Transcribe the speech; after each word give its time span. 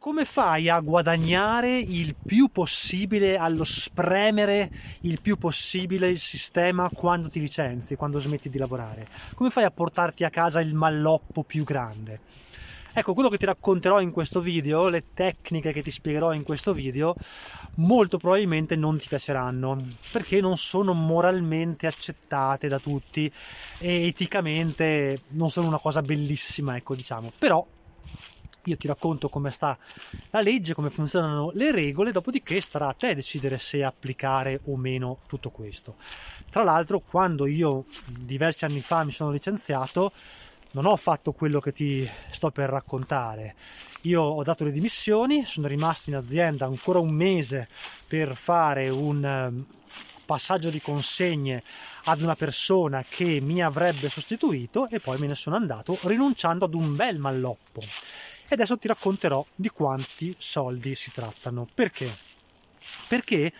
come 0.00 0.24
fai 0.24 0.70
a 0.70 0.80
guadagnare 0.80 1.76
il 1.76 2.14
più 2.14 2.48
possibile, 2.48 3.36
allo 3.36 3.64
spremere 3.64 4.70
il 5.02 5.20
più 5.20 5.36
possibile 5.36 6.08
il 6.08 6.18
sistema 6.18 6.88
quando 6.88 7.28
ti 7.28 7.38
licenzi, 7.38 7.96
quando 7.96 8.18
smetti 8.18 8.48
di 8.48 8.56
lavorare? 8.56 9.06
Come 9.34 9.50
fai 9.50 9.64
a 9.64 9.70
portarti 9.70 10.24
a 10.24 10.30
casa 10.30 10.60
il 10.60 10.72
malloppo 10.72 11.42
più 11.42 11.64
grande? 11.64 12.20
Ecco, 12.94 13.12
quello 13.12 13.28
che 13.28 13.36
ti 13.36 13.44
racconterò 13.44 14.00
in 14.00 14.10
questo 14.10 14.40
video, 14.40 14.88
le 14.88 15.04
tecniche 15.12 15.70
che 15.70 15.82
ti 15.82 15.90
spiegherò 15.90 16.32
in 16.32 16.44
questo 16.44 16.72
video, 16.72 17.14
molto 17.74 18.16
probabilmente 18.16 18.76
non 18.76 18.98
ti 18.98 19.06
piaceranno, 19.06 19.76
perché 20.12 20.40
non 20.40 20.56
sono 20.56 20.94
moralmente 20.94 21.86
accettate 21.86 22.68
da 22.68 22.78
tutti 22.78 23.30
e 23.78 24.06
eticamente 24.06 25.20
non 25.32 25.50
sono 25.50 25.66
una 25.66 25.78
cosa 25.78 26.00
bellissima, 26.00 26.74
ecco, 26.74 26.94
diciamo. 26.94 27.30
Però 27.38 27.64
io 28.64 28.76
ti 28.76 28.86
racconto 28.86 29.28
come 29.28 29.50
sta 29.50 29.76
la 30.30 30.40
legge, 30.40 30.74
come 30.74 30.90
funzionano 30.90 31.50
le 31.54 31.70
regole, 31.70 32.12
dopodiché 32.12 32.60
starà 32.60 32.88
a 32.88 32.92
te 32.92 33.14
decidere 33.14 33.58
se 33.58 33.82
applicare 33.82 34.60
o 34.66 34.76
meno 34.76 35.18
tutto 35.26 35.50
questo. 35.50 35.96
Tra 36.50 36.62
l'altro, 36.62 37.00
quando 37.00 37.46
io 37.46 37.84
diversi 38.06 38.64
anni 38.64 38.80
fa 38.80 39.04
mi 39.04 39.12
sono 39.12 39.30
licenziato, 39.30 40.12
non 40.72 40.86
ho 40.86 40.96
fatto 40.96 41.32
quello 41.32 41.60
che 41.60 41.72
ti 41.72 42.08
sto 42.30 42.50
per 42.50 42.70
raccontare. 42.70 43.54
Io 44.02 44.22
ho 44.22 44.42
dato 44.42 44.64
le 44.64 44.72
dimissioni, 44.72 45.44
sono 45.44 45.66
rimasto 45.66 46.10
in 46.10 46.16
azienda 46.16 46.66
ancora 46.66 47.00
un 47.00 47.12
mese 47.12 47.68
per 48.08 48.34
fare 48.34 48.88
un 48.88 49.24
ehm, 49.24 49.66
passaggio 50.24 50.70
di 50.70 50.80
consegne 50.80 51.62
ad 52.04 52.22
una 52.22 52.36
persona 52.36 53.04
che 53.06 53.40
mi 53.42 53.62
avrebbe 53.62 54.08
sostituito 54.08 54.88
e 54.88 55.00
poi 55.00 55.18
me 55.18 55.26
ne 55.26 55.34
sono 55.34 55.56
andato 55.56 55.98
rinunciando 56.04 56.64
ad 56.64 56.74
un 56.74 56.94
bel 56.94 57.18
malloppo 57.18 57.82
e 58.50 58.54
adesso 58.54 58.76
ti 58.76 58.88
racconterò 58.88 59.46
di 59.54 59.68
quanti 59.68 60.34
soldi 60.36 60.96
si 60.96 61.12
trattano. 61.12 61.68
Perché? 61.72 62.10
Perché 63.06 63.52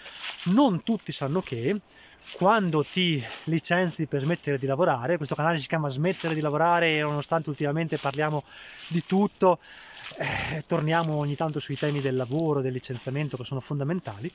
non 0.46 0.82
tutti 0.82 1.12
sanno 1.12 1.40
che 1.42 1.80
quando 2.32 2.82
ti 2.82 3.22
licenzi 3.44 4.06
per 4.06 4.22
smettere 4.22 4.58
di 4.58 4.66
lavorare, 4.66 5.16
questo 5.16 5.36
canale 5.36 5.58
si 5.58 5.68
chiama 5.68 5.88
Smettere 5.88 6.34
di 6.34 6.40
lavorare 6.40 7.00
nonostante 7.00 7.50
ultimamente 7.50 7.98
parliamo 7.98 8.42
di 8.88 9.04
tutto, 9.06 9.60
eh, 10.18 10.64
torniamo 10.66 11.14
ogni 11.14 11.36
tanto 11.36 11.60
sui 11.60 11.76
temi 11.76 12.00
del 12.00 12.16
lavoro, 12.16 12.60
del 12.60 12.72
licenziamento 12.72 13.36
che 13.36 13.44
sono 13.44 13.60
fondamentali, 13.60 14.30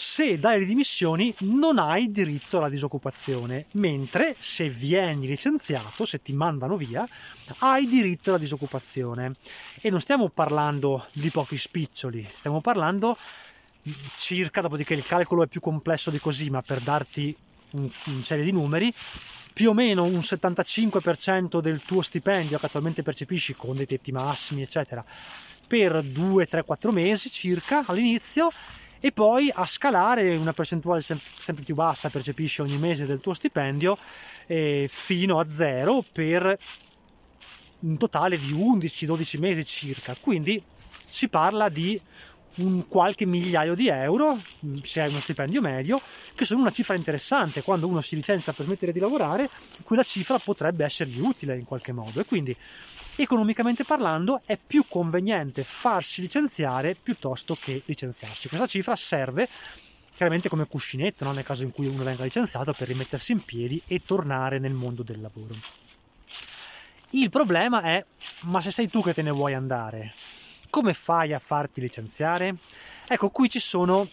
se 0.00 0.38
dai 0.38 0.60
le 0.60 0.64
dimissioni 0.64 1.34
non 1.40 1.78
hai 1.78 2.10
diritto 2.10 2.56
alla 2.56 2.70
disoccupazione, 2.70 3.66
mentre 3.72 4.34
se 4.38 4.70
vieni 4.70 5.26
licenziato, 5.26 6.06
se 6.06 6.22
ti 6.22 6.32
mandano 6.32 6.78
via, 6.78 7.06
hai 7.58 7.86
diritto 7.86 8.30
alla 8.30 8.38
disoccupazione. 8.38 9.34
E 9.78 9.90
non 9.90 10.00
stiamo 10.00 10.30
parlando 10.30 11.06
di 11.12 11.28
pochi 11.28 11.58
spiccioli, 11.58 12.26
stiamo 12.34 12.62
parlando 12.62 13.14
circa, 14.16 14.62
dopodiché 14.62 14.94
il 14.94 15.04
calcolo 15.04 15.42
è 15.42 15.48
più 15.48 15.60
complesso 15.60 16.08
di 16.10 16.18
così, 16.18 16.48
ma 16.48 16.62
per 16.62 16.80
darti 16.80 17.36
una 17.72 17.90
serie 18.22 18.44
di 18.44 18.52
numeri, 18.52 18.90
più 19.52 19.68
o 19.68 19.74
meno 19.74 20.04
un 20.04 20.20
75% 20.20 21.60
del 21.60 21.82
tuo 21.82 22.00
stipendio 22.00 22.58
che 22.58 22.64
attualmente 22.64 23.02
percepisci 23.02 23.52
con 23.54 23.76
dei 23.76 23.84
tetti 23.84 24.12
massimi, 24.12 24.62
eccetera, 24.62 25.04
per 25.68 26.02
2, 26.02 26.46
3, 26.46 26.64
4 26.64 26.90
mesi 26.90 27.28
circa 27.28 27.84
all'inizio 27.84 28.50
e 29.00 29.12
poi 29.12 29.50
a 29.52 29.64
scalare 29.64 30.36
una 30.36 30.52
percentuale 30.52 31.00
sempre 31.02 31.64
più 31.64 31.74
bassa 31.74 32.10
percepisci 32.10 32.60
ogni 32.60 32.76
mese 32.76 33.06
del 33.06 33.20
tuo 33.20 33.32
stipendio 33.32 33.96
eh, 34.46 34.88
fino 34.92 35.38
a 35.38 35.48
zero 35.48 36.04
per 36.12 36.58
un 37.80 37.96
totale 37.96 38.38
di 38.38 38.52
11-12 38.52 39.38
mesi 39.38 39.64
circa. 39.64 40.14
Quindi 40.20 40.62
si 41.06 41.28
parla 41.28 41.68
di 41.68 42.00
un 42.56 42.88
qualche 42.88 43.26
migliaio 43.26 43.74
di 43.74 43.88
euro 43.88 44.36
se 44.82 45.00
hai 45.00 45.08
uno 45.08 45.20
stipendio 45.20 45.60
medio 45.60 46.00
che 46.34 46.44
sono 46.44 46.60
una 46.60 46.70
cifra 46.70 46.94
interessante. 46.94 47.62
Quando 47.62 47.86
uno 47.86 48.00
si 48.00 48.16
licenzia 48.16 48.52
per 48.52 48.66
smettere 48.66 48.92
di 48.92 48.98
lavorare 48.98 49.48
quella 49.82 50.02
cifra 50.02 50.38
potrebbe 50.38 50.84
essergli 50.84 51.20
utile 51.20 51.56
in 51.56 51.64
qualche 51.64 51.92
modo. 51.92 52.20
E 52.20 52.24
quindi 52.24 52.54
economicamente 53.16 53.84
parlando 53.84 54.42
è 54.44 54.58
più 54.64 54.84
conveniente 54.88 55.62
farsi 55.62 56.20
licenziare 56.20 56.94
piuttosto 56.94 57.56
che 57.58 57.82
licenziarsi. 57.84 58.48
Questa 58.48 58.66
cifra 58.66 58.96
serve 58.96 59.48
chiaramente 60.12 60.48
come 60.48 60.66
cuscinetto 60.66 61.24
no? 61.24 61.32
nel 61.32 61.44
caso 61.44 61.62
in 61.62 61.72
cui 61.72 61.86
uno 61.86 62.02
venga 62.02 62.24
licenziato 62.24 62.72
per 62.72 62.88
rimettersi 62.88 63.32
in 63.32 63.42
piedi 63.42 63.80
e 63.86 64.02
tornare 64.04 64.58
nel 64.58 64.74
mondo 64.74 65.02
del 65.02 65.20
lavoro. 65.20 65.54
Il 67.10 67.30
problema 67.30 67.82
è, 67.82 68.04
ma 68.44 68.60
se 68.60 68.70
sei 68.70 68.88
tu 68.88 69.02
che 69.02 69.14
te 69.14 69.22
ne 69.22 69.30
vuoi 69.30 69.54
andare, 69.54 70.12
come 70.68 70.94
fai 70.94 71.32
a 71.32 71.38
farti 71.38 71.80
licenziare? 71.80 72.54
Ecco, 73.08 73.30
qui 73.30 73.50
ci 73.50 73.58
sono 73.58 74.08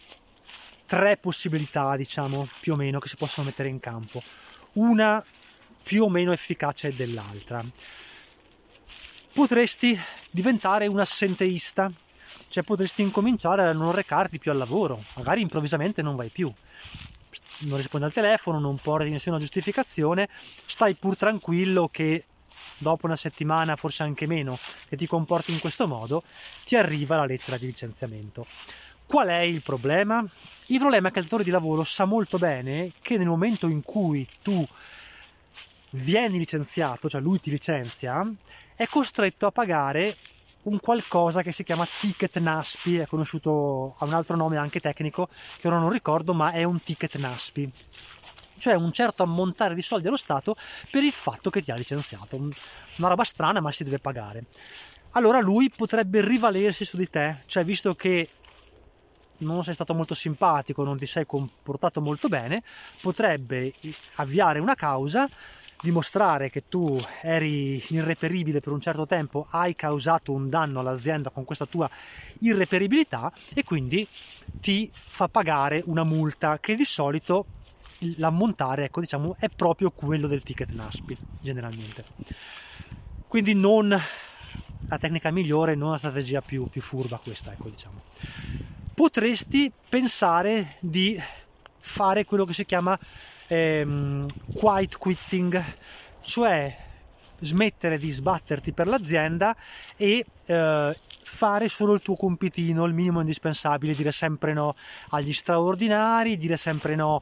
tre 0.85 1.17
possibilità, 1.17 1.95
diciamo, 1.95 2.47
più 2.59 2.73
o 2.73 2.75
meno, 2.75 2.99
che 2.99 3.07
si 3.07 3.17
possono 3.17 3.47
mettere 3.47 3.69
in 3.69 3.79
campo. 3.79 4.23
Una 4.73 5.23
più 5.83 6.05
o 6.05 6.09
meno 6.09 6.31
efficace 6.31 6.95
dell'altra 6.95 7.63
potresti 9.37 9.95
diventare 10.31 10.87
un 10.87 10.99
assenteista, 10.99 11.91
cioè 12.49 12.63
potresti 12.63 13.03
incominciare 13.03 13.67
a 13.67 13.71
non 13.71 13.91
recarti 13.91 14.39
più 14.39 14.49
al 14.49 14.57
lavoro, 14.57 14.99
magari 15.15 15.41
improvvisamente 15.41 16.01
non 16.01 16.15
vai 16.15 16.29
più, 16.29 16.51
non 17.59 17.77
rispondi 17.77 18.07
al 18.07 18.13
telefono, 18.13 18.59
non 18.59 18.77
porti 18.77 19.11
nessuna 19.11 19.37
giustificazione, 19.37 20.27
stai 20.65 20.95
pur 20.95 21.15
tranquillo 21.15 21.87
che 21.87 22.23
dopo 22.79 23.05
una 23.05 23.15
settimana, 23.15 23.75
forse 23.75 24.01
anche 24.01 24.25
meno, 24.25 24.57
che 24.89 24.97
ti 24.97 25.05
comporti 25.05 25.51
in 25.51 25.59
questo 25.59 25.85
modo, 25.85 26.23
ti 26.65 26.75
arriva 26.75 27.17
la 27.17 27.25
lettera 27.25 27.59
di 27.59 27.67
licenziamento. 27.67 28.43
Qual 29.05 29.27
è 29.27 29.41
il 29.41 29.61
problema? 29.61 30.27
Il 30.65 30.79
problema 30.79 31.09
è 31.09 31.11
che 31.11 31.19
il 31.19 31.25
datore 31.25 31.43
di 31.43 31.51
lavoro 31.51 31.83
sa 31.83 32.05
molto 32.05 32.39
bene 32.39 32.91
che 33.03 33.17
nel 33.17 33.27
momento 33.27 33.67
in 33.67 33.83
cui 33.83 34.27
tu 34.41 34.67
vieni 35.91 36.39
licenziato, 36.39 37.07
cioè 37.07 37.21
lui 37.21 37.39
ti 37.39 37.51
licenzia, 37.51 38.27
è 38.77 38.85
costretto 38.85 39.47
a 39.47 39.51
pagare 39.51 40.15
un 40.63 40.79
qualcosa 40.79 41.41
che 41.41 41.51
si 41.51 41.63
chiama 41.63 41.85
ticket 41.85 42.37
NASPI, 42.37 42.97
è 42.97 43.07
conosciuto, 43.07 43.95
ha 43.97 44.05
un 44.05 44.13
altro 44.13 44.35
nome 44.35 44.57
anche 44.57 44.79
tecnico 44.79 45.29
che 45.57 45.67
ora 45.67 45.79
non 45.79 45.89
ricordo, 45.89 46.33
ma 46.33 46.51
è 46.51 46.63
un 46.63 46.81
ticket 46.81 47.15
NASPI, 47.15 47.71
cioè 48.59 48.75
un 48.75 48.91
certo 48.91 49.23
ammontare 49.23 49.73
di 49.73 49.81
soldi 49.81 50.07
allo 50.07 50.15
Stato 50.15 50.55
per 50.91 51.03
il 51.03 51.11
fatto 51.11 51.49
che 51.49 51.63
ti 51.63 51.71
ha 51.71 51.75
licenziato. 51.75 52.35
Una 52.37 53.07
roba 53.07 53.23
strana, 53.23 53.61
ma 53.61 53.71
si 53.71 53.83
deve 53.83 53.97
pagare. 53.97 54.45
Allora 55.11 55.39
lui 55.39 55.71
potrebbe 55.71 56.21
rivalersi 56.21 56.85
su 56.85 56.97
di 56.97 57.07
te, 57.07 57.41
cioè 57.47 57.63
visto 57.63 57.95
che 57.95 58.29
non 59.37 59.63
sei 59.63 59.73
stato 59.73 59.95
molto 59.95 60.13
simpatico, 60.13 60.83
non 60.83 60.99
ti 60.99 61.07
sei 61.07 61.25
comportato 61.25 61.99
molto 62.01 62.27
bene, 62.27 62.61
potrebbe 63.01 63.73
avviare 64.15 64.59
una 64.59 64.75
causa 64.75 65.27
dimostrare 65.81 66.49
che 66.49 66.63
tu 66.67 66.99
eri 67.21 67.83
irreperibile 67.89 68.59
per 68.59 68.73
un 68.73 68.81
certo 68.81 69.05
tempo, 69.05 69.47
hai 69.51 69.75
causato 69.75 70.31
un 70.31 70.49
danno 70.49 70.79
all'azienda 70.79 71.29
con 71.29 71.45
questa 71.45 71.65
tua 71.65 71.89
irreperibilità 72.39 73.31
e 73.53 73.63
quindi 73.63 74.07
ti 74.59 74.89
fa 74.91 75.27
pagare 75.27 75.83
una 75.85 76.03
multa 76.03 76.59
che 76.59 76.75
di 76.75 76.85
solito 76.85 77.45
l'ammontare 78.17 78.85
ecco, 78.85 78.99
diciamo, 78.99 79.35
è 79.39 79.49
proprio 79.49 79.91
quello 79.91 80.27
del 80.27 80.43
ticket 80.43 80.71
NASPI 80.71 81.17
generalmente. 81.41 82.03
Quindi 83.27 83.53
non 83.53 83.89
la 84.89 84.97
tecnica 84.97 85.31
migliore, 85.31 85.75
non 85.75 85.91
la 85.91 85.97
strategia 85.97 86.41
più, 86.41 86.67
più 86.67 86.81
furba 86.81 87.17
questa, 87.17 87.51
ecco, 87.51 87.69
diciamo. 87.69 88.01
Potresti 88.93 89.71
pensare 89.89 90.77
di 90.79 91.21
fare 91.77 92.25
quello 92.25 92.45
che 92.45 92.53
si 92.53 92.65
chiama 92.65 92.97
ehm, 93.47 94.25
quiet 94.53 94.97
quitting, 94.97 95.63
cioè 96.21 96.75
smettere 97.39 97.97
di 97.97 98.09
sbatterti 98.09 98.71
per 98.71 98.87
l'azienda 98.87 99.55
e 99.95 100.25
eh, 100.45 100.97
fare 101.23 101.67
solo 101.67 101.93
il 101.93 102.01
tuo 102.01 102.15
compitino, 102.15 102.85
il 102.85 102.93
minimo 102.93 103.19
indispensabile, 103.19 103.93
dire 103.93 104.11
sempre 104.11 104.53
no 104.53 104.75
agli 105.09 105.33
straordinari, 105.33 106.37
dire 106.37 106.57
sempre 106.57 106.95
no 106.95 107.21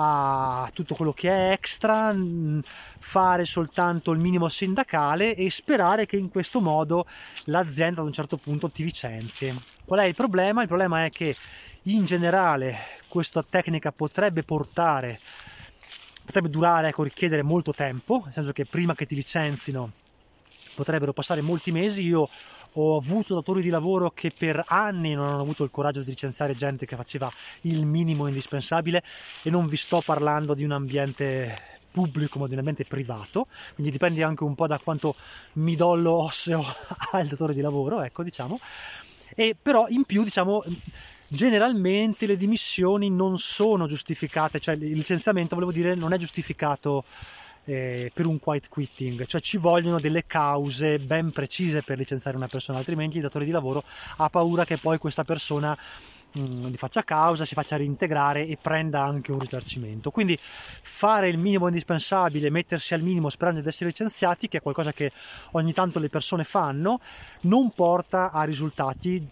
a 0.00 0.70
tutto 0.72 0.94
quello 0.94 1.12
che 1.12 1.28
è 1.28 1.50
extra, 1.50 2.12
mm, 2.12 2.60
fare 2.98 3.44
soltanto 3.44 4.12
il 4.12 4.20
minimo 4.20 4.48
sindacale 4.48 5.34
e 5.34 5.50
sperare 5.50 6.06
che 6.06 6.16
in 6.16 6.28
questo 6.28 6.60
modo 6.60 7.06
l'azienda 7.44 8.00
ad 8.00 8.06
un 8.06 8.12
certo 8.12 8.36
punto 8.36 8.70
ti 8.70 8.84
licenzi. 8.84 9.52
Qual 9.84 9.98
è 9.98 10.04
il 10.04 10.14
problema? 10.14 10.62
Il 10.62 10.68
problema 10.68 11.04
è 11.04 11.10
che 11.10 11.34
in 11.84 12.04
generale 12.04 12.76
questa 13.08 13.42
tecnica 13.42 13.90
potrebbe 13.90 14.44
portare 14.44 15.18
potrebbe 16.28 16.50
durare, 16.50 16.88
ecco, 16.88 17.04
richiedere 17.04 17.42
molto 17.42 17.72
tempo, 17.72 18.20
nel 18.24 18.34
senso 18.34 18.52
che 18.52 18.66
prima 18.66 18.94
che 18.94 19.06
ti 19.06 19.14
licenzino 19.14 19.90
potrebbero 20.74 21.14
passare 21.14 21.40
molti 21.40 21.72
mesi. 21.72 22.02
Io 22.02 22.28
ho 22.72 22.96
avuto 22.98 23.34
datori 23.34 23.62
di 23.62 23.70
lavoro 23.70 24.10
che 24.10 24.30
per 24.36 24.62
anni 24.66 25.14
non 25.14 25.26
hanno 25.26 25.40
avuto 25.40 25.64
il 25.64 25.70
coraggio 25.70 26.00
di 26.02 26.10
licenziare 26.10 26.54
gente 26.54 26.84
che 26.84 26.96
faceva 26.96 27.32
il 27.62 27.86
minimo 27.86 28.26
indispensabile 28.26 29.02
e 29.42 29.48
non 29.48 29.68
vi 29.68 29.78
sto 29.78 30.02
parlando 30.04 30.52
di 30.52 30.64
un 30.64 30.72
ambiente 30.72 31.78
pubblico, 31.90 32.38
modernamente 32.38 32.84
privato, 32.84 33.46
quindi 33.72 33.90
dipende 33.90 34.22
anche 34.22 34.44
un 34.44 34.54
po' 34.54 34.66
da 34.66 34.78
quanto 34.78 35.14
midollo 35.54 36.12
osseo 36.12 36.62
ha 37.12 37.20
il 37.20 37.28
datore 37.28 37.54
di 37.54 37.62
lavoro, 37.62 38.02
ecco 38.02 38.22
diciamo, 38.22 38.60
e 39.34 39.56
però 39.60 39.86
in 39.88 40.04
più 40.04 40.22
diciamo 40.24 40.62
generalmente 41.28 42.26
le 42.26 42.36
dimissioni 42.36 43.10
non 43.10 43.38
sono 43.38 43.86
giustificate, 43.86 44.58
cioè 44.58 44.74
il 44.74 44.96
licenziamento 44.96 45.54
volevo 45.54 45.72
dire 45.72 45.94
non 45.94 46.12
è 46.12 46.18
giustificato 46.18 47.04
eh, 47.68 48.10
per 48.14 48.26
un 48.26 48.38
quiet 48.38 48.68
quitting, 48.68 49.26
cioè 49.26 49.40
ci 49.40 49.58
vogliono 49.58 50.00
delle 50.00 50.24
cause 50.26 50.98
ben 50.98 51.30
precise 51.30 51.82
per 51.82 51.98
licenziare 51.98 52.36
una 52.36 52.48
persona, 52.48 52.78
altrimenti 52.78 53.16
il 53.18 53.22
datore 53.22 53.44
di 53.44 53.50
lavoro 53.50 53.84
ha 54.16 54.28
paura 54.30 54.64
che 54.64 54.78
poi 54.78 54.96
questa 54.96 55.22
persona 55.22 55.76
mm, 56.38 56.66
gli 56.68 56.76
faccia 56.76 57.02
causa, 57.02 57.44
si 57.44 57.52
faccia 57.52 57.76
reintegrare 57.76 58.46
e 58.46 58.56
prenda 58.60 59.02
anche 59.02 59.32
un 59.32 59.38
risarcimento. 59.38 60.10
Quindi 60.10 60.38
fare 60.40 61.28
il 61.28 61.36
minimo 61.36 61.66
indispensabile, 61.66 62.48
mettersi 62.48 62.94
al 62.94 63.02
minimo 63.02 63.28
sperando 63.28 63.60
di 63.60 63.68
essere 63.68 63.90
licenziati, 63.90 64.48
che 64.48 64.58
è 64.58 64.62
qualcosa 64.62 64.92
che 64.92 65.12
ogni 65.50 65.74
tanto 65.74 65.98
le 65.98 66.08
persone 66.08 66.44
fanno, 66.44 67.00
non 67.42 67.70
porta 67.72 68.30
a 68.30 68.44
risultati 68.44 69.28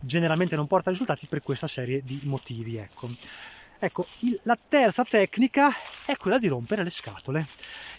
generalmente 0.00 0.56
non 0.56 0.66
porta 0.66 0.90
risultati 0.90 1.26
per 1.26 1.42
questa 1.42 1.66
serie 1.66 2.02
di 2.02 2.20
motivi. 2.24 2.76
Ecco, 2.76 3.08
ecco 3.78 4.06
il, 4.20 4.38
la 4.44 4.58
terza 4.68 5.04
tecnica 5.04 5.70
è 6.04 6.16
quella 6.16 6.38
di 6.38 6.48
rompere 6.48 6.82
le 6.82 6.90
scatole. 6.90 7.46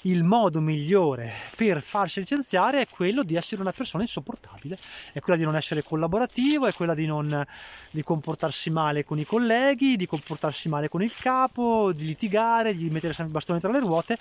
Il 0.05 0.23
modo 0.23 0.59
migliore 0.61 1.31
per 1.55 1.79
farsi 1.81 2.19
licenziare 2.19 2.81
è 2.81 2.87
quello 2.87 3.21
di 3.21 3.35
essere 3.35 3.61
una 3.61 3.71
persona 3.71 4.01
insopportabile, 4.01 4.75
è 5.13 5.19
quella 5.19 5.37
di 5.37 5.45
non 5.45 5.55
essere 5.55 5.83
collaborativo, 5.83 6.65
è 6.65 6.73
quella 6.73 6.95
di, 6.95 7.05
non, 7.05 7.45
di 7.91 8.01
comportarsi 8.01 8.71
male 8.71 9.03
con 9.03 9.19
i 9.19 9.25
colleghi, 9.25 9.95
di 9.97 10.07
comportarsi 10.07 10.69
male 10.69 10.89
con 10.89 11.03
il 11.03 11.13
capo, 11.13 11.91
di 11.93 12.05
litigare, 12.05 12.75
di 12.75 12.89
mettere 12.89 13.13
sempre 13.13 13.33
i 13.33 13.35
bastoni 13.35 13.59
tra 13.59 13.71
le 13.71 13.79
ruote 13.79 14.17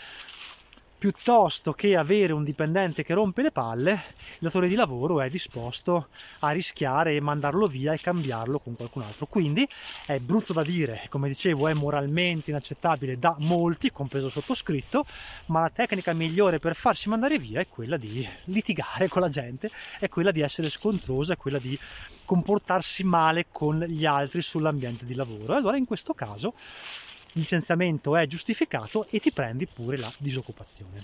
piuttosto 1.01 1.73
che 1.73 1.97
avere 1.97 2.35
un 2.35 2.45
dipendente 2.45 3.03
che 3.03 3.15
rompe 3.15 3.41
le 3.41 3.51
palle, 3.51 3.93
il 3.93 4.39
datore 4.41 4.69
di 4.69 4.75
lavoro 4.75 5.23
è 5.23 5.31
disposto 5.31 6.09
a 6.41 6.51
rischiare 6.51 7.17
e 7.17 7.21
mandarlo 7.23 7.67
via 7.67 7.95
e 7.95 7.99
cambiarlo 7.99 8.59
con 8.59 8.77
qualcun 8.77 9.01
altro. 9.01 9.25
Quindi 9.25 9.67
è 10.05 10.19
brutto 10.19 10.53
da 10.53 10.63
dire, 10.63 11.07
come 11.09 11.29
dicevo, 11.29 11.69
è 11.69 11.73
moralmente 11.73 12.51
inaccettabile 12.51 13.19
da 13.19 13.35
molti, 13.39 13.91
compreso 13.91 14.29
sottoscritto, 14.29 15.07
ma 15.47 15.61
la 15.61 15.71
tecnica 15.71 16.13
migliore 16.13 16.59
per 16.59 16.77
farsi 16.77 17.09
mandare 17.09 17.39
via 17.39 17.61
è 17.61 17.67
quella 17.67 17.97
di 17.97 18.29
litigare 18.45 19.09
con 19.09 19.23
la 19.23 19.31
gente, 19.31 19.71
è 20.01 20.11
quella 20.11 20.33
di 20.33 20.43
essere 20.43 20.69
scontrosa, 20.69 21.33
è 21.33 21.39
quella 21.39 21.59
di 21.59 21.79
comportarsi 22.27 23.05
male 23.05 23.47
con 23.51 23.83
gli 23.89 24.05
altri 24.05 24.43
sull'ambiente 24.43 25.07
di 25.07 25.15
lavoro. 25.15 25.55
E 25.55 25.57
allora 25.57 25.79
in 25.79 25.87
questo 25.87 26.13
caso 26.13 26.49
il 26.49 27.10
licenziamento 27.33 28.17
è 28.17 28.27
giustificato 28.27 29.07
e 29.11 29.21
ti 29.21 29.33
prendi 29.33 29.67
pure 29.67 29.97
la 29.97 30.13
disoccupazione. 30.19 31.03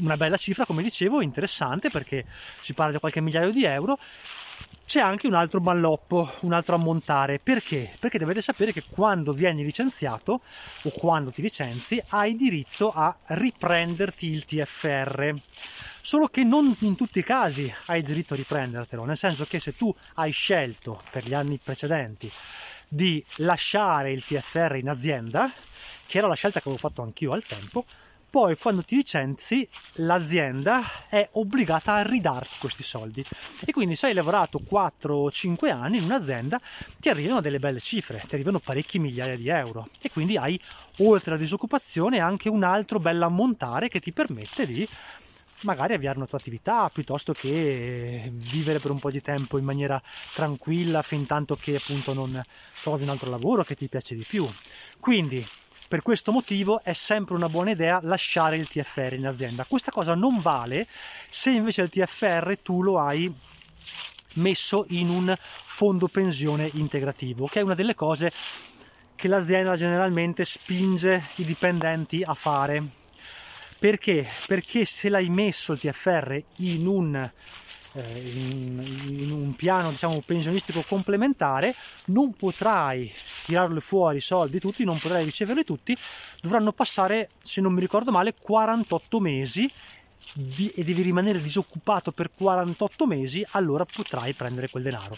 Una 0.00 0.16
bella 0.16 0.36
cifra, 0.36 0.66
come 0.66 0.82
dicevo, 0.82 1.20
interessante 1.20 1.88
perché 1.88 2.24
si 2.60 2.74
parla 2.74 2.92
di 2.92 2.98
qualche 2.98 3.20
migliaio 3.20 3.52
di 3.52 3.64
euro. 3.64 3.98
C'è 4.84 5.00
anche 5.00 5.26
un 5.26 5.34
altro 5.34 5.60
malloppo, 5.60 6.28
un 6.40 6.52
altro 6.52 6.74
ammontare. 6.74 7.38
Perché? 7.38 7.90
Perché 7.98 8.18
dovete 8.18 8.40
sapere 8.40 8.72
che 8.72 8.82
quando 8.88 9.32
vieni 9.32 9.64
licenziato 9.64 10.40
o 10.82 10.90
quando 10.90 11.30
ti 11.30 11.42
licenzi 11.42 12.02
hai 12.08 12.36
diritto 12.36 12.90
a 12.90 13.16
riprenderti 13.26 14.26
il 14.26 14.44
TFR. 14.44 15.32
Solo 16.02 16.26
che 16.26 16.44
non 16.44 16.74
in 16.80 16.96
tutti 16.96 17.20
i 17.20 17.24
casi 17.24 17.72
hai 17.86 18.02
diritto 18.02 18.34
a 18.34 18.36
riprendertelo, 18.36 19.04
nel 19.04 19.16
senso 19.16 19.46
che 19.46 19.58
se 19.58 19.74
tu 19.74 19.94
hai 20.14 20.32
scelto 20.32 21.02
per 21.10 21.26
gli 21.26 21.32
anni 21.34 21.58
precedenti 21.62 22.30
di 22.94 23.24
lasciare 23.38 24.12
il 24.12 24.24
TFR 24.24 24.76
in 24.76 24.88
azienda, 24.88 25.50
che 26.06 26.18
era 26.18 26.28
la 26.28 26.34
scelta 26.34 26.60
che 26.60 26.68
avevo 26.68 26.80
fatto 26.80 27.02
anch'io 27.02 27.32
al 27.32 27.44
tempo, 27.44 27.84
poi 28.30 28.56
quando 28.56 28.82
ti 28.82 28.96
licenzi 28.96 29.68
l'azienda 29.94 30.82
è 31.08 31.28
obbligata 31.32 31.94
a 31.94 32.02
ridarti 32.02 32.56
questi 32.58 32.82
soldi. 32.82 33.24
E 33.64 33.72
quindi 33.72 33.94
se 33.94 34.06
hai 34.06 34.14
lavorato 34.14 34.58
4 34.58 35.14
o 35.14 35.30
5 35.30 35.70
anni 35.70 35.98
in 35.98 36.04
un'azienda 36.04 36.60
ti 36.98 37.08
arrivano 37.08 37.40
delle 37.40 37.60
belle 37.60 37.80
cifre, 37.80 38.22
ti 38.26 38.34
arrivano 38.34 38.58
parecchi 38.58 38.98
migliaia 38.98 39.36
di 39.36 39.48
euro. 39.48 39.88
E 40.00 40.10
quindi 40.10 40.36
hai 40.36 40.60
oltre 40.98 41.32
alla 41.32 41.40
disoccupazione 41.40 42.18
anche 42.18 42.48
un 42.48 42.64
altro 42.64 42.98
bell'ammontare 42.98 43.88
che 43.88 44.00
ti 44.00 44.12
permette 44.12 44.66
di 44.66 44.88
magari 45.64 45.94
avviare 45.94 46.16
una 46.16 46.26
tua 46.26 46.38
attività 46.38 46.88
piuttosto 46.90 47.32
che 47.32 48.30
vivere 48.32 48.78
per 48.78 48.90
un 48.90 48.98
po' 48.98 49.10
di 49.10 49.20
tempo 49.20 49.58
in 49.58 49.64
maniera 49.64 50.00
tranquilla 50.34 51.02
fin 51.02 51.26
tanto 51.26 51.56
che 51.56 51.76
appunto 51.76 52.14
non 52.14 52.42
trovi 52.82 53.02
un 53.02 53.08
altro 53.10 53.30
lavoro 53.30 53.64
che 53.64 53.74
ti 53.74 53.88
piace 53.88 54.14
di 54.14 54.24
più. 54.26 54.48
Quindi 55.00 55.46
per 55.86 56.02
questo 56.02 56.32
motivo 56.32 56.82
è 56.82 56.92
sempre 56.92 57.34
una 57.34 57.48
buona 57.48 57.70
idea 57.70 58.00
lasciare 58.02 58.56
il 58.56 58.68
TFR 58.68 59.14
in 59.14 59.26
azienda. 59.26 59.64
Questa 59.64 59.90
cosa 59.90 60.14
non 60.14 60.40
vale 60.40 60.86
se 61.28 61.50
invece 61.50 61.82
il 61.82 61.90
TFR 61.90 62.58
tu 62.62 62.82
lo 62.82 62.98
hai 62.98 63.32
messo 64.34 64.84
in 64.88 65.08
un 65.08 65.34
fondo 65.38 66.08
pensione 66.08 66.70
integrativo, 66.74 67.46
che 67.46 67.60
è 67.60 67.62
una 67.62 67.74
delle 67.74 67.94
cose 67.94 68.32
che 69.14 69.28
l'azienda 69.28 69.76
generalmente 69.76 70.44
spinge 70.44 71.22
i 71.36 71.44
dipendenti 71.44 72.22
a 72.22 72.34
fare 72.34 73.02
perché? 73.78 74.26
Perché 74.46 74.84
se 74.84 75.08
l'hai 75.08 75.28
messo 75.28 75.72
il 75.72 75.80
TFR 75.80 76.42
in 76.56 76.86
un, 76.86 77.14
eh, 77.92 78.20
in, 79.08 79.30
un 79.30 79.54
piano 79.54 79.90
diciamo, 79.90 80.22
pensionistico 80.24 80.82
complementare, 80.86 81.74
non 82.06 82.32
potrai 82.34 83.12
tirarli 83.44 83.80
fuori 83.80 84.18
i 84.18 84.20
soldi 84.20 84.58
tutti, 84.58 84.84
non 84.84 84.98
potrai 84.98 85.24
riceverli 85.24 85.64
tutti, 85.64 85.96
dovranno 86.40 86.72
passare, 86.72 87.30
se 87.42 87.60
non 87.60 87.72
mi 87.72 87.80
ricordo 87.80 88.10
male, 88.10 88.34
48 88.40 89.20
mesi 89.20 89.70
di, 90.34 90.68
e 90.70 90.84
devi 90.84 91.02
rimanere 91.02 91.40
disoccupato 91.40 92.12
per 92.12 92.30
48 92.34 93.06
mesi, 93.06 93.46
allora 93.50 93.84
potrai 93.84 94.32
prendere 94.32 94.68
quel 94.68 94.82
denaro. 94.82 95.16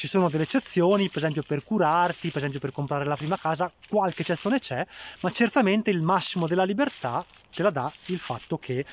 Ci 0.00 0.08
sono 0.08 0.30
delle 0.30 0.44
eccezioni, 0.44 1.08
per 1.08 1.18
esempio 1.18 1.42
per 1.42 1.62
curarti, 1.62 2.28
per 2.28 2.38
esempio 2.38 2.58
per 2.58 2.72
comprare 2.72 3.04
la 3.04 3.16
prima 3.16 3.36
casa, 3.36 3.70
qualche 3.86 4.22
eccezione 4.22 4.58
c'è, 4.58 4.86
ma 5.20 5.30
certamente 5.30 5.90
il 5.90 6.00
massimo 6.00 6.46
della 6.46 6.64
libertà 6.64 7.22
te 7.54 7.62
la 7.62 7.68
dà 7.68 7.92
il 8.06 8.18
fatto 8.18 8.56
che 8.56 8.86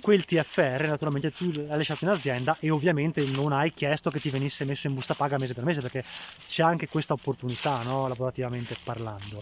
quel 0.00 0.24
TFR 0.24 0.88
naturalmente 0.88 1.30
tu 1.30 1.52
l'hai 1.52 1.76
lasciato 1.76 2.04
in 2.04 2.10
azienda 2.10 2.56
e 2.58 2.68
ovviamente 2.70 3.24
non 3.26 3.52
hai 3.52 3.72
chiesto 3.72 4.10
che 4.10 4.18
ti 4.18 4.28
venisse 4.28 4.64
messo 4.64 4.88
in 4.88 4.94
busta 4.94 5.14
paga 5.14 5.38
mese 5.38 5.54
per 5.54 5.62
mese 5.62 5.82
perché 5.82 6.02
c'è 6.48 6.64
anche 6.64 6.88
questa 6.88 7.12
opportunità 7.12 7.82
no? 7.84 8.08
lavorativamente 8.08 8.74
parlando 8.82 9.40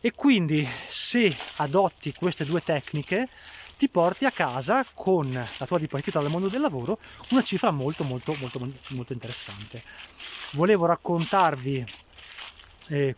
e 0.00 0.12
quindi 0.12 0.66
se 0.88 1.34
adotti 1.56 2.14
queste 2.14 2.44
due 2.44 2.62
tecniche 2.62 3.28
ti 3.76 3.88
porti 3.88 4.24
a 4.26 4.30
casa 4.30 4.84
con 4.92 5.32
la 5.32 5.66
tua 5.66 5.78
dipartita 5.78 6.20
dal 6.20 6.30
mondo 6.30 6.48
del 6.48 6.60
lavoro 6.60 6.98
una 7.30 7.42
cifra 7.42 7.70
molto 7.70 8.04
molto 8.04 8.34
molto 8.38 8.58
molto 8.88 9.12
interessante. 9.12 9.82
Volevo 10.52 10.86
raccontarvi 10.86 11.86
eh, 12.88 13.14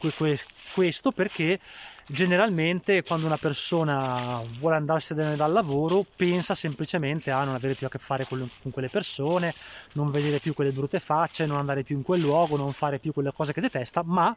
questo 0.73 1.11
perché 1.12 1.59
generalmente 2.07 3.03
quando 3.03 3.27
una 3.27 3.37
persona 3.37 4.41
vuole 4.59 4.77
andarsene 4.77 5.37
dal 5.37 5.53
lavoro 5.53 6.05
pensa 6.17 6.55
semplicemente 6.55 7.31
a 7.31 7.45
non 7.45 7.55
avere 7.55 7.75
più 7.75 7.87
a 7.87 7.91
che 7.91 7.99
fare 7.99 8.27
con, 8.27 8.49
quelle 8.71 8.89
persone, 8.89 9.55
non 9.93 10.11
vedere 10.11 10.39
più 10.39 10.55
quelle 10.55 10.73
brutte 10.73 10.99
facce, 10.99 11.47
non 11.47 11.59
andare 11.59 11.83
più 11.83 11.97
in 11.97 12.03
quel 12.03 12.21
luogo, 12.21 12.57
non 12.57 12.73
fare 12.73 12.99
più 12.99 13.13
quelle 13.13 13.33
cose 13.33 13.53
che 13.53 13.61
detesta, 13.61 14.03
ma 14.05 14.35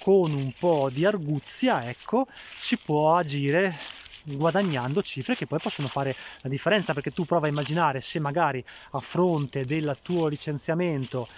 con 0.00 0.32
un 0.32 0.52
po' 0.58 0.90
di 0.92 1.04
arguzia, 1.04 1.88
ecco, 1.88 2.26
si 2.58 2.76
può 2.76 3.16
agire 3.16 3.74
guadagnando 4.34 5.02
cifre 5.02 5.36
che 5.36 5.46
poi 5.46 5.60
possono 5.60 5.86
fare 5.86 6.14
la 6.40 6.48
differenza 6.48 6.92
perché 6.92 7.12
tu 7.12 7.24
prova 7.24 7.46
a 7.46 7.50
immaginare 7.50 8.00
se 8.00 8.18
magari 8.18 8.64
a 8.90 8.98
fronte 8.98 9.64
del 9.64 9.96
tuo 10.02 10.26
licenziamento 10.26 11.28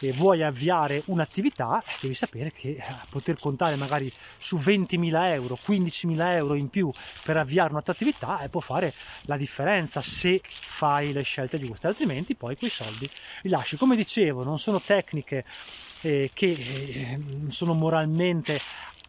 e 0.00 0.12
vuoi 0.12 0.42
avviare 0.42 1.02
un'attività 1.06 1.82
devi 2.00 2.14
sapere 2.14 2.50
che 2.52 2.70
eh, 2.70 2.82
poter 3.10 3.38
contare 3.38 3.76
magari 3.76 4.10
su 4.38 4.56
20.000 4.56 5.32
euro 5.32 5.58
15.000 5.64 6.32
euro 6.34 6.54
in 6.54 6.68
più 6.68 6.90
per 7.22 7.36
avviare 7.36 7.70
una 7.70 7.82
tua 7.82 7.92
attività 7.92 8.40
eh, 8.40 8.48
può 8.48 8.60
fare 8.60 8.92
la 9.22 9.36
differenza 9.36 10.00
se 10.00 10.40
fai 10.42 11.12
le 11.12 11.22
scelte 11.22 11.58
giuste 11.58 11.86
altrimenti 11.86 12.34
poi 12.34 12.56
quei 12.56 12.70
soldi 12.70 13.08
li 13.42 13.50
lasci. 13.50 13.76
Come 13.76 13.96
dicevo 13.96 14.42
non 14.42 14.58
sono 14.58 14.80
tecniche 14.80 15.44
eh, 16.02 16.30
che 16.32 16.50
eh, 16.50 17.20
sono 17.50 17.74
moralmente 17.74 18.58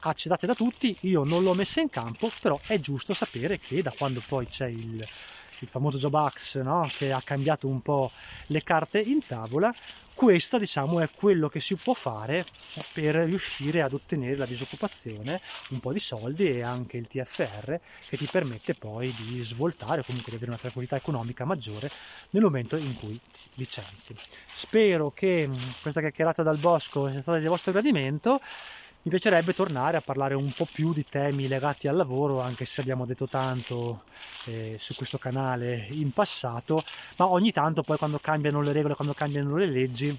accettate 0.04 0.48
da 0.48 0.56
tutti, 0.56 0.96
io 1.02 1.24
non 1.24 1.44
l'ho 1.44 1.54
messa 1.54 1.80
in 1.80 1.90
campo, 1.90 2.32
però 2.42 2.60
è 2.66 2.80
giusto 2.80 3.14
sapere 3.14 3.60
che 3.60 3.82
da 3.82 3.94
quando 3.96 4.22
poi 4.28 4.48
c'è 4.48 4.68
il, 4.68 5.06
il 5.62 5.68
famoso 5.70 5.98
Job 5.98 6.14
Axe 6.16 6.62
no? 6.62 6.90
che 6.96 7.12
ha 7.12 7.22
cambiato 7.24 7.68
un 7.68 7.82
po' 7.82 8.12
le 8.48 8.64
carte 8.64 9.00
in 9.00 9.26
tavola, 9.26 9.74
questo 10.14 10.60
diciamo 10.60 11.00
è 11.00 11.10
quello 11.10 11.50
che 11.50 11.60
si 11.60 11.76
può 11.76 11.94
fare 11.94 12.46
per 12.94 13.16
riuscire 13.16 13.82
ad 13.82 13.94
ottenere 13.94 14.36
la 14.36 14.46
disoccupazione, 14.46 15.42
un 15.70 15.80
po' 15.80 15.92
di 15.92 16.00
soldi 16.00 16.48
e 16.48 16.62
anche 16.62 16.98
il 16.98 17.08
TFR 17.08 17.80
che 18.08 18.18
ti 18.18 18.28
permette 18.30 18.74
poi 18.74 19.12
di 19.12 19.42
svoltare 19.42 20.02
o 20.02 20.04
comunque 20.04 20.30
di 20.30 20.38
avere 20.38 20.52
una 20.52 20.60
tranquillità 20.60 20.96
economica 20.96 21.46
maggiore 21.46 21.90
nel 22.32 22.44
momento 22.44 22.76
in 22.76 22.96
cui 22.98 23.20
ti 23.32 23.50
licenzi. 23.56 24.16
Spero 24.46 25.10
che 25.10 25.50
questa 25.82 26.02
chiacchierata 26.02 26.44
dal 26.44 26.58
bosco 26.58 27.10
sia 27.10 27.22
stata 27.22 27.40
di 27.40 27.48
vostro 27.48 27.72
gradimento 27.72 28.40
mi 29.04 29.10
piacerebbe 29.10 29.54
tornare 29.54 29.98
a 29.98 30.02
parlare 30.02 30.36
un 30.36 30.52
po' 30.52 30.68
più 30.72 30.94
di 30.94 31.04
temi 31.04 31.48
legati 31.48 31.88
al 31.88 31.96
lavoro, 31.96 32.40
anche 32.40 32.66
se 32.66 32.82
abbiamo 32.82 33.06
detto 33.08 33.28
tanto 33.28 34.04
eh, 34.46 34.76
su 34.78 34.94
questo 34.94 35.18
canale 35.18 35.88
in 35.90 36.12
passato, 36.12 36.84
ma 37.16 37.28
ogni 37.28 37.52
tanto 37.52 37.82
poi 37.82 37.98
quando 37.98 38.20
cambiano 38.20 38.62
le 38.62 38.72
regole, 38.72 38.94
quando 38.94 39.16
cambiano 39.16 39.56
le 39.56 39.66
leggi, 39.66 40.16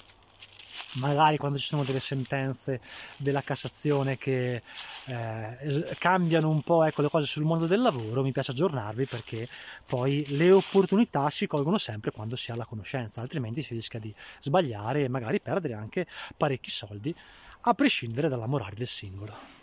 magari 0.95 1.37
quando 1.37 1.59
ci 1.59 1.67
sono 1.67 1.85
delle 1.85 2.01
sentenze 2.01 2.81
della 3.19 3.41
Cassazione 3.41 4.19
che 4.19 4.63
eh, 5.07 5.87
cambiano 5.99 6.49
un 6.49 6.63
po' 6.63 6.83
ecco, 6.83 7.03
le 7.03 7.09
cose 7.09 7.27
sul 7.27 7.45
mondo 7.45 7.67
del 7.67 7.81
lavoro, 7.81 8.23
mi 8.23 8.33
piace 8.33 8.51
aggiornarvi 8.51 9.07
perché 9.07 9.47
poi 9.87 10.25
le 10.31 10.51
opportunità 10.51 11.31
si 11.31 11.47
colgono 11.47 11.79
sempre 11.79 12.11
quando 12.11 12.35
si 12.35 12.51
ha 12.51 12.57
la 12.57 12.65
conoscenza, 12.67 13.21
altrimenti 13.21 13.63
si 13.63 13.75
rischia 13.75 14.01
di 14.01 14.13
sbagliare 14.41 15.05
e 15.05 15.09
magari 15.09 15.41
perdere 15.41 15.75
anche 15.75 16.05
parecchi 16.37 16.71
soldi 16.71 17.15
a 17.63 17.75
prescindere 17.75 18.29
dalla 18.29 18.47
morale 18.47 18.75
del 18.75 18.87
singolo. 18.87 19.62